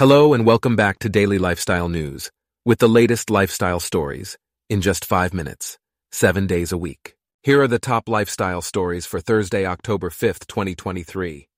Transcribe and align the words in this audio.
Hello 0.00 0.32
and 0.32 0.46
welcome 0.46 0.76
back 0.76 0.98
to 1.00 1.10
Daily 1.10 1.36
Lifestyle 1.36 1.90
News 1.90 2.30
with 2.64 2.78
the 2.78 2.88
latest 2.88 3.28
lifestyle 3.28 3.80
stories 3.80 4.38
in 4.70 4.80
just 4.80 5.04
five 5.04 5.34
minutes, 5.34 5.76
seven 6.10 6.46
days 6.46 6.72
a 6.72 6.78
week. 6.78 7.16
Here 7.42 7.60
are 7.60 7.68
the 7.68 7.78
top 7.78 8.08
lifestyle 8.08 8.62
stories 8.62 9.04
for 9.04 9.20
Thursday, 9.20 9.66
October 9.66 10.08
5th, 10.08 10.46
2023. 10.46 11.48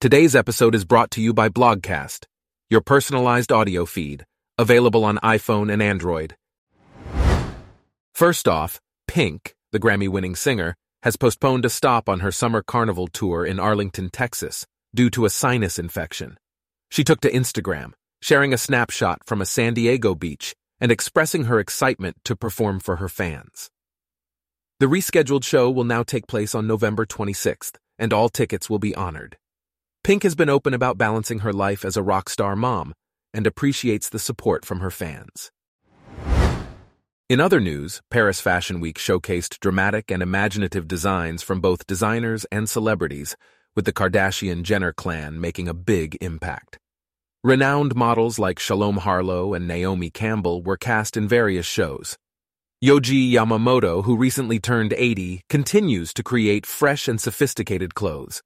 Today's 0.00 0.34
episode 0.34 0.74
is 0.74 0.84
brought 0.84 1.12
to 1.12 1.22
you 1.22 1.32
by 1.32 1.48
Blogcast, 1.48 2.24
your 2.70 2.80
personalized 2.80 3.52
audio 3.52 3.86
feed, 3.86 4.26
available 4.58 5.04
on 5.04 5.18
iPhone 5.18 5.72
and 5.72 5.80
Android. 5.80 6.34
First 8.16 8.48
off, 8.48 8.80
Pink, 9.06 9.54
the 9.70 9.78
Grammy 9.78 10.08
winning 10.08 10.34
singer, 10.34 10.74
has 11.06 11.14
postponed 11.14 11.64
a 11.64 11.70
stop 11.70 12.08
on 12.08 12.18
her 12.18 12.32
summer 12.32 12.60
carnival 12.60 13.06
tour 13.06 13.46
in 13.46 13.60
Arlington, 13.60 14.10
Texas, 14.10 14.66
due 14.92 15.08
to 15.08 15.24
a 15.24 15.30
sinus 15.30 15.78
infection. 15.78 16.36
She 16.90 17.04
took 17.04 17.20
to 17.20 17.30
Instagram, 17.30 17.92
sharing 18.20 18.52
a 18.52 18.58
snapshot 18.58 19.20
from 19.24 19.40
a 19.40 19.46
San 19.46 19.72
Diego 19.74 20.16
beach 20.16 20.56
and 20.80 20.90
expressing 20.90 21.44
her 21.44 21.60
excitement 21.60 22.16
to 22.24 22.34
perform 22.34 22.80
for 22.80 22.96
her 22.96 23.08
fans. 23.08 23.70
The 24.80 24.86
rescheduled 24.86 25.44
show 25.44 25.70
will 25.70 25.84
now 25.84 26.02
take 26.02 26.26
place 26.26 26.56
on 26.56 26.66
November 26.66 27.06
26th, 27.06 27.76
and 28.00 28.12
all 28.12 28.28
tickets 28.28 28.68
will 28.68 28.80
be 28.80 28.96
honored. 28.96 29.36
Pink 30.02 30.24
has 30.24 30.34
been 30.34 30.50
open 30.50 30.74
about 30.74 30.98
balancing 30.98 31.38
her 31.38 31.52
life 31.52 31.84
as 31.84 31.96
a 31.96 32.02
rock 32.02 32.28
star 32.28 32.56
mom 32.56 32.92
and 33.32 33.46
appreciates 33.46 34.08
the 34.08 34.18
support 34.18 34.64
from 34.64 34.80
her 34.80 34.90
fans. 34.90 35.52
In 37.28 37.40
other 37.40 37.58
news, 37.58 38.02
Paris 38.08 38.40
Fashion 38.40 38.78
Week 38.78 39.00
showcased 39.00 39.58
dramatic 39.58 40.12
and 40.12 40.22
imaginative 40.22 40.86
designs 40.86 41.42
from 41.42 41.60
both 41.60 41.84
designers 41.84 42.46
and 42.52 42.68
celebrities, 42.68 43.34
with 43.74 43.84
the 43.84 43.92
Kardashian 43.92 44.62
Jenner 44.62 44.92
clan 44.92 45.40
making 45.40 45.66
a 45.66 45.74
big 45.74 46.16
impact. 46.20 46.78
Renowned 47.42 47.96
models 47.96 48.38
like 48.38 48.60
Shalom 48.60 48.98
Harlow 48.98 49.54
and 49.54 49.66
Naomi 49.66 50.08
Campbell 50.08 50.62
were 50.62 50.76
cast 50.76 51.16
in 51.16 51.26
various 51.26 51.66
shows. 51.66 52.16
Yohji 52.84 53.32
Yamamoto, 53.32 54.04
who 54.04 54.16
recently 54.16 54.60
turned 54.60 54.92
80, 54.96 55.42
continues 55.48 56.14
to 56.14 56.22
create 56.22 56.64
fresh 56.64 57.08
and 57.08 57.20
sophisticated 57.20 57.96
clothes. 57.96 58.40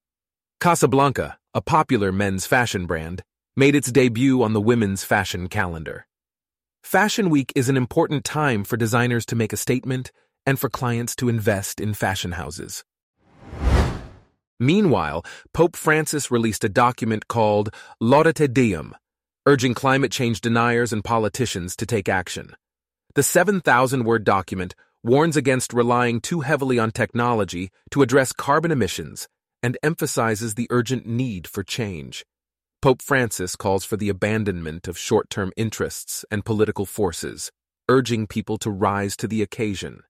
Casablanca, 0.59 1.37
a 1.53 1.61
popular 1.61 2.13
men's 2.13 2.47
fashion 2.47 2.87
brand, 2.87 3.25
made 3.55 3.75
its 3.75 3.93
debut 3.93 4.43
on 4.43 4.55
the 4.55 4.61
women's 4.61 5.05
fashion 5.05 5.49
calendar. 5.49 6.07
Fashion 6.83 7.31
Week 7.31 7.53
is 7.55 7.69
an 7.69 7.77
important 7.77 8.25
time 8.25 8.65
for 8.65 8.77
designers 8.77 9.25
to 9.27 9.37
make 9.37 9.53
a 9.53 9.57
statement 9.57 10.11
and 10.45 10.59
for 10.59 10.69
clients 10.69 11.15
to 11.17 11.29
invest 11.29 11.81
in 11.81 11.95
fashion 11.95 12.33
houses. 12.33 12.83
Meanwhile, 14.59 15.25
Pope 15.55 15.77
Francis 15.77 16.31
released 16.31 16.65
a 16.65 16.69
document 16.69 17.29
called 17.29 17.73
Laudate 18.03 18.53
Deum, 18.53 18.97
urging 19.47 19.73
climate 19.73 20.11
change 20.11 20.41
deniers 20.41 20.93
and 20.93 21.05
politicians 21.05 21.77
to 21.77 21.87
take 21.87 22.09
action. 22.09 22.57
The 23.15 23.23
7,000 23.23 24.05
word 24.05 24.25
document 24.25 24.75
warns 25.05 25.37
against 25.37 25.73
relying 25.73 26.21
too 26.21 26.41
heavily 26.41 26.79
on 26.79 26.91
technology 26.91 27.71
to 27.93 28.03
address 28.03 28.33
carbon 28.33 28.71
emissions 28.71 29.29
and 29.63 29.79
emphasizes 29.83 30.55
the 30.55 30.67
urgent 30.71 31.07
need 31.07 31.47
for 31.47 31.63
change. 31.63 32.25
Pope 32.83 33.03
Francis 33.03 33.57
calls 33.57 33.85
for 33.85 33.99
the 33.99 34.09
abandonment 34.09 34.89
of 34.89 34.97
short 34.97 35.29
term 35.29 35.53
interests 35.55 36.25
and 36.31 36.47
political 36.47 36.87
forces, 36.87 37.53
urging 37.91 38.27
people 38.27 38.57
to 38.57 38.71
rise 38.71 39.19
to 39.19 39.29
the 39.29 39.43
occasion. 39.43 40.03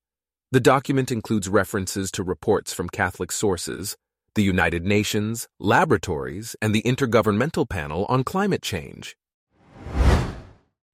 The 0.53 0.61
document 0.61 1.11
includes 1.11 1.49
references 1.49 2.13
to 2.13 2.23
reports 2.23 2.73
from 2.73 2.89
Catholic 2.89 3.33
sources, 3.33 3.97
the 4.37 4.45
United 4.45 4.87
Nations, 4.87 5.49
laboratories, 5.59 6.55
and 6.63 6.73
the 6.73 6.83
Intergovernmental 6.83 7.69
Panel 7.69 8.07
on 8.09 8.23
Climate 8.23 8.63
Change. 8.63 9.17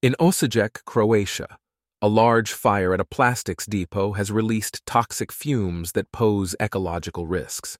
In 0.01 0.15
Osijek, 0.19 0.83
Croatia, 0.87 1.59
a 2.01 2.09
large 2.09 2.53
fire 2.53 2.95
at 2.95 3.01
a 3.01 3.05
plastics 3.05 3.67
depot 3.67 4.13
has 4.13 4.33
released 4.33 4.81
toxic 4.87 5.31
fumes 5.31 5.93
that 5.93 6.11
pose 6.11 6.57
ecological 6.59 7.27
risks. 7.27 7.77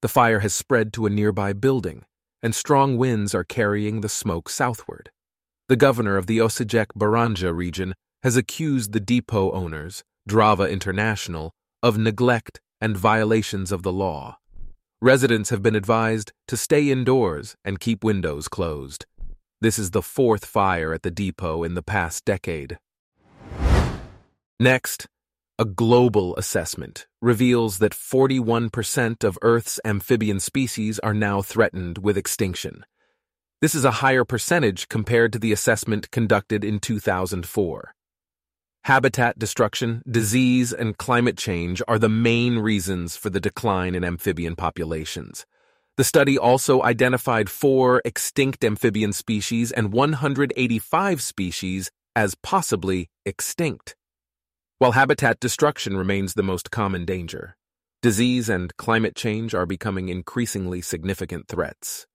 The 0.00 0.08
fire 0.08 0.38
has 0.40 0.54
spread 0.54 0.92
to 0.92 1.06
a 1.06 1.10
nearby 1.10 1.52
building, 1.52 2.04
and 2.42 2.54
strong 2.54 2.96
winds 2.96 3.34
are 3.34 3.44
carrying 3.44 4.00
the 4.00 4.08
smoke 4.08 4.48
southward. 4.48 5.10
The 5.68 5.76
governor 5.76 6.16
of 6.16 6.26
the 6.26 6.38
Osijek 6.38 6.86
Baranja 6.96 7.54
region 7.54 7.94
has 8.22 8.36
accused 8.36 8.92
the 8.92 9.00
depot 9.00 9.50
owners, 9.52 10.04
Drava 10.28 10.70
International, 10.70 11.52
of 11.82 11.98
neglect 11.98 12.60
and 12.80 12.96
violations 12.96 13.72
of 13.72 13.82
the 13.82 13.92
law. 13.92 14.38
Residents 15.00 15.50
have 15.50 15.62
been 15.62 15.76
advised 15.76 16.32
to 16.48 16.56
stay 16.56 16.90
indoors 16.90 17.54
and 17.64 17.80
keep 17.80 18.02
windows 18.02 18.48
closed. 18.48 19.06
This 19.60 19.78
is 19.78 19.90
the 19.90 20.02
fourth 20.02 20.44
fire 20.44 20.92
at 20.92 21.02
the 21.02 21.10
depot 21.10 21.62
in 21.62 21.74
the 21.74 21.82
past 21.82 22.24
decade. 22.24 22.78
Next, 24.58 25.06
a 25.58 25.64
global 25.64 26.36
assessment 26.36 27.06
reveals 27.22 27.78
that 27.78 27.92
41% 27.92 29.24
of 29.24 29.38
Earth's 29.40 29.80
amphibian 29.86 30.38
species 30.38 30.98
are 30.98 31.14
now 31.14 31.40
threatened 31.40 31.98
with 31.98 32.18
extinction. 32.18 32.84
This 33.62 33.74
is 33.74 33.84
a 33.84 34.02
higher 34.02 34.24
percentage 34.24 34.88
compared 34.88 35.32
to 35.32 35.38
the 35.38 35.52
assessment 35.52 36.10
conducted 36.10 36.62
in 36.62 36.78
2004. 36.78 37.94
Habitat 38.84 39.38
destruction, 39.38 40.02
disease, 40.08 40.74
and 40.74 40.98
climate 40.98 41.38
change 41.38 41.82
are 41.88 41.98
the 41.98 42.10
main 42.10 42.58
reasons 42.58 43.16
for 43.16 43.30
the 43.30 43.40
decline 43.40 43.94
in 43.94 44.04
amphibian 44.04 44.56
populations. 44.56 45.46
The 45.96 46.04
study 46.04 46.36
also 46.36 46.82
identified 46.82 47.48
four 47.48 48.02
extinct 48.04 48.62
amphibian 48.62 49.14
species 49.14 49.72
and 49.72 49.90
185 49.90 51.22
species 51.22 51.90
as 52.14 52.34
possibly 52.34 53.08
extinct. 53.24 53.96
While 54.78 54.92
habitat 54.92 55.40
destruction 55.40 55.96
remains 55.96 56.34
the 56.34 56.42
most 56.42 56.70
common 56.70 57.06
danger, 57.06 57.56
disease 58.02 58.50
and 58.50 58.76
climate 58.76 59.16
change 59.16 59.54
are 59.54 59.64
becoming 59.64 60.10
increasingly 60.10 60.82
significant 60.82 61.48
threats. 61.48 62.06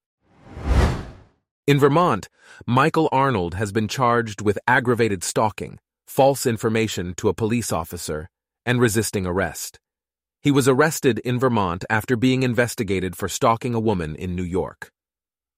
In 1.66 1.80
Vermont, 1.80 2.30
Michael 2.68 3.10
Arnold 3.12 3.56
has 3.56 3.72
been 3.72 3.88
charged 3.88 4.44
with 4.44 4.60
aggravated 4.68 5.24
stalking, 5.24 5.80
false 6.06 6.46
information 6.46 7.16
to 7.16 7.30
a 7.30 7.34
police 7.34 7.72
officer, 7.72 8.30
and 8.64 8.80
resisting 8.80 9.26
arrest. 9.26 9.80
He 10.44 10.52
was 10.52 10.68
arrested 10.68 11.18
in 11.26 11.40
Vermont 11.40 11.84
after 11.90 12.16
being 12.16 12.44
investigated 12.44 13.16
for 13.16 13.28
stalking 13.28 13.74
a 13.74 13.80
woman 13.80 14.16
in 14.16 14.36
New 14.36 14.44
York. 14.44 14.92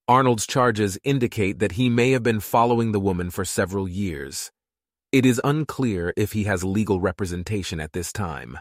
Arnold's 0.07 0.47
charges 0.47 0.97
indicate 1.03 1.59
that 1.59 1.73
he 1.73 1.89
may 1.89 2.11
have 2.11 2.23
been 2.23 2.39
following 2.39 2.93
the 2.93 2.99
woman 3.01 3.29
for 3.29 3.43
several 3.43 3.89
years. 3.89 4.53
It 5.13 5.27
is 5.27 5.39
unclear 5.43 6.11
if 6.17 6.31
he 6.31 6.45
has 6.45 6.63
legal 6.63 6.99
representation 6.99 7.79
at 7.79 7.93
this 7.93 8.11
time. 8.11 8.57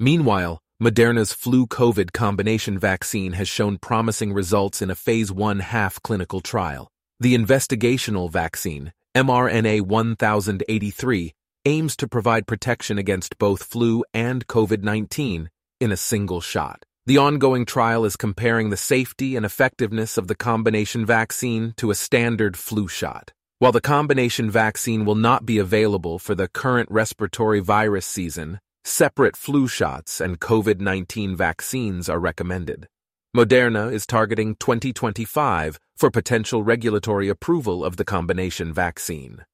Meanwhile, 0.00 0.58
Moderna's 0.82 1.32
flu 1.32 1.68
COVID 1.68 2.12
combination 2.12 2.76
vaccine 2.76 3.34
has 3.34 3.46
shown 3.46 3.78
promising 3.78 4.32
results 4.32 4.82
in 4.82 4.90
a 4.90 4.96
phase 4.96 5.30
1 5.30 5.60
half 5.60 6.02
clinical 6.02 6.40
trial. 6.40 6.88
The 7.20 7.36
investigational 7.36 8.28
vaccine, 8.28 8.92
mRNA 9.14 9.82
1083, 9.82 11.32
aims 11.66 11.96
to 11.96 12.08
provide 12.08 12.48
protection 12.48 12.98
against 12.98 13.38
both 13.38 13.62
flu 13.62 14.02
and 14.12 14.44
COVID 14.48 14.82
19 14.82 15.50
in 15.78 15.92
a 15.92 15.96
single 15.96 16.40
shot. 16.40 16.84
The 17.06 17.18
ongoing 17.18 17.64
trial 17.64 18.04
is 18.04 18.16
comparing 18.16 18.70
the 18.70 18.76
safety 18.76 19.36
and 19.36 19.46
effectiveness 19.46 20.18
of 20.18 20.26
the 20.26 20.34
combination 20.34 21.06
vaccine 21.06 21.74
to 21.76 21.92
a 21.92 21.94
standard 21.94 22.56
flu 22.56 22.88
shot. 22.88 23.30
While 23.64 23.72
the 23.72 23.80
combination 23.80 24.50
vaccine 24.50 25.06
will 25.06 25.14
not 25.14 25.46
be 25.46 25.56
available 25.56 26.18
for 26.18 26.34
the 26.34 26.48
current 26.48 26.86
respiratory 26.90 27.60
virus 27.60 28.04
season, 28.04 28.60
separate 28.84 29.38
flu 29.38 29.68
shots 29.68 30.20
and 30.20 30.38
COVID 30.38 30.80
19 30.80 31.34
vaccines 31.34 32.10
are 32.10 32.18
recommended. 32.18 32.88
Moderna 33.34 33.90
is 33.90 34.06
targeting 34.06 34.56
2025 34.56 35.78
for 35.96 36.10
potential 36.10 36.62
regulatory 36.62 37.30
approval 37.30 37.82
of 37.82 37.96
the 37.96 38.04
combination 38.04 38.70
vaccine. 38.70 39.46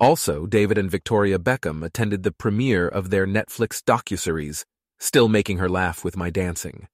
Also, 0.00 0.44
David 0.44 0.78
and 0.78 0.90
Victoria 0.90 1.38
Beckham 1.38 1.84
attended 1.84 2.24
the 2.24 2.32
premiere 2.32 2.88
of 2.88 3.10
their 3.10 3.24
Netflix 3.24 3.80
docuseries, 3.80 4.64
Still 4.98 5.28
Making 5.28 5.58
Her 5.58 5.68
Laugh 5.68 6.02
with 6.02 6.16
My 6.16 6.28
Dancing. 6.28 6.88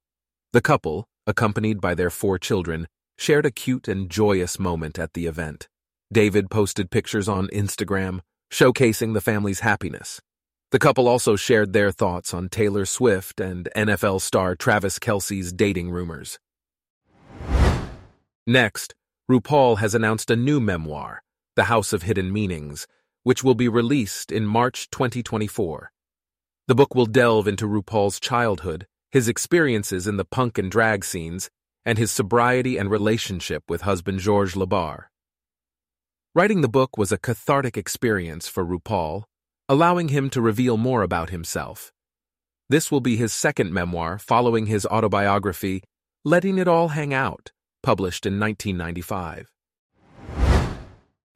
The 0.52 0.61
couple, 0.61 1.06
accompanied 1.26 1.81
by 1.81 1.94
their 1.94 2.11
four 2.11 2.38
children, 2.38 2.87
shared 3.19 3.44
a 3.44 3.50
cute 3.50 3.88
and 3.88 4.09
joyous 4.09 4.59
moment 4.59 4.99
at 4.99 5.12
the 5.12 5.26
event. 5.26 5.69
David 6.12 6.50
posted 6.50 6.91
pictures 6.91 7.29
on 7.29 7.49
Instagram, 7.49 8.20
showcasing 8.50 9.12
the 9.12 9.20
family's 9.20 9.61
happiness. 9.61 10.20
The 10.70 10.79
couple 10.79 11.09
also 11.09 11.35
shared 11.35 11.73
their 11.73 11.91
thoughts 11.91 12.32
on 12.32 12.49
Taylor 12.49 12.85
Swift 12.85 13.41
and 13.41 13.69
NFL 13.75 14.20
star 14.20 14.55
Travis 14.55 14.99
Kelce's 14.99 15.53
dating 15.53 15.91
rumors. 15.91 16.38
Next, 18.47 18.94
RuPaul 19.31 19.79
has 19.79 19.94
announced 19.94 20.31
a 20.31 20.37
new 20.37 20.61
memoir, 20.61 21.23
The 21.56 21.65
House 21.65 21.93
of 21.93 22.03
Hidden 22.03 22.32
Meanings, 22.32 22.87
which 23.23 23.44
will 23.44 23.55
be 23.55 23.69
released 23.69 24.32
in 24.32 24.47
March 24.47 24.88
2024. 24.91 25.91
The 26.67 26.75
book 26.75 26.94
will 26.94 27.06
delve 27.06 27.49
into 27.49 27.67
RuPaul's 27.67 28.20
childhood, 28.20 28.87
his 29.11 29.29
experiences 29.29 30.06
in 30.06 30.17
the 30.19 30.25
punk 30.25 30.59
and 30.59 30.70
drag 30.70 31.05
scenes, 31.05 31.50
and 31.88 31.96
his 31.96 32.11
sobriety 32.11 32.76
and 32.76 32.90
relationship 32.90 33.64
with 33.67 33.81
husband 33.81 34.20
Georges 34.20 34.55
LeBar. 34.55 35.05
Writing 36.35 36.61
the 36.61 36.69
book 36.69 36.99
was 36.99 37.11
a 37.11 37.17
cathartic 37.17 37.79
experience 37.79 38.46
for 38.46 38.62
RuPaul, 38.62 39.23
allowing 39.70 40.08
him 40.08 40.29
to 40.29 40.43
reveal 40.43 40.76
more 40.76 41.02
about 41.02 41.31
himself. 41.31 41.90
This 42.69 42.90
will 42.93 43.00
be 43.00 43.17
his 43.17 43.32
second 43.32 43.73
memoir 43.73 44.19
following 44.19 44.67
his 44.67 44.85
autobiography, 44.85 45.82
Letting 46.26 46.58
It 46.58 46.69
All 46.69 46.88
Hang 46.88 47.14
Out, 47.14 47.52
published 47.82 48.26
in 48.26 48.38
1995. 48.38 49.50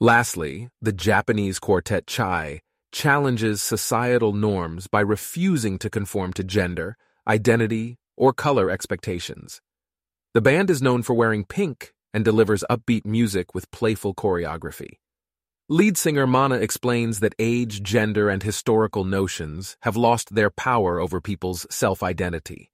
Lastly, 0.00 0.69
the 0.82 0.93
Japanese 0.93 1.58
quartet 1.58 2.06
Chai 2.06 2.60
challenges 2.93 3.62
societal 3.62 4.34
norms 4.34 4.87
by 4.87 5.00
refusing 5.00 5.78
to 5.78 5.88
conform 5.88 6.34
to 6.34 6.44
gender, 6.44 6.98
identity, 7.26 7.96
or 8.19 8.34
color 8.34 8.70
expectations. 8.70 9.62
The 10.34 10.40
band 10.40 10.70
is 10.70 10.81
known 10.81 11.02
for 11.02 11.12
wearing 11.12 11.44
pink 11.44 11.93
and 12.14 12.25
delivers 12.25 12.64
upbeat 12.70 13.05
music 13.05 13.55
with 13.55 13.70
playful 13.70 14.14
choreography. 14.14 14.99
Lead 15.69 15.99
singer 15.99 16.26
Mana 16.26 16.55
explains 16.55 17.20
that 17.20 17.34
age, 17.38 17.82
gender, 17.82 18.31
and 18.31 18.43
historical 18.43 19.05
notions 19.05 19.76
have 19.82 19.94
lost 19.94 20.34
their 20.34 20.49
power 20.49 20.99
over 20.99 21.20
people's 21.20 21.67
self 21.70 22.02
identity. 22.02 22.70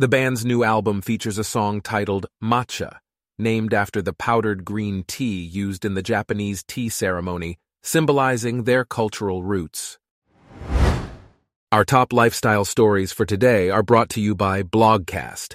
The 0.00 0.08
band's 0.08 0.44
new 0.44 0.64
album 0.64 1.00
features 1.00 1.38
a 1.38 1.44
song 1.44 1.80
titled 1.82 2.26
Matcha, 2.42 2.98
named 3.38 3.72
after 3.72 4.02
the 4.02 4.12
powdered 4.12 4.64
green 4.64 5.04
tea 5.04 5.40
used 5.40 5.84
in 5.84 5.94
the 5.94 6.02
Japanese 6.02 6.64
tea 6.64 6.88
ceremony 6.88 7.58
symbolizing 7.80 8.64
their 8.64 8.84
cultural 8.84 9.44
roots. 9.44 9.98
Our 11.70 11.84
top 11.84 12.12
lifestyle 12.12 12.64
stories 12.64 13.12
for 13.12 13.24
today 13.24 13.70
are 13.70 13.84
brought 13.84 14.08
to 14.10 14.20
you 14.20 14.34
by 14.34 14.62
Blogcast, 14.64 15.54